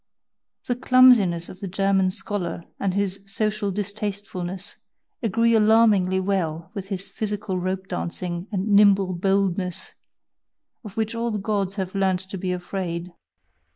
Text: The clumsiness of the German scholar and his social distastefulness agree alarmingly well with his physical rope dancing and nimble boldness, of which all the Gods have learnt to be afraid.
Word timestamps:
The 0.65 0.75
clumsiness 0.75 1.47
of 1.47 1.59
the 1.59 1.67
German 1.67 2.09
scholar 2.09 2.63
and 2.79 2.95
his 2.95 3.19
social 3.27 3.69
distastefulness 3.69 4.77
agree 5.21 5.53
alarmingly 5.53 6.19
well 6.19 6.71
with 6.73 6.87
his 6.87 7.07
physical 7.07 7.59
rope 7.59 7.87
dancing 7.87 8.47
and 8.51 8.69
nimble 8.69 9.13
boldness, 9.13 9.93
of 10.83 10.97
which 10.97 11.13
all 11.13 11.29
the 11.29 11.37
Gods 11.37 11.75
have 11.75 11.93
learnt 11.93 12.21
to 12.31 12.37
be 12.39 12.51
afraid. 12.51 13.13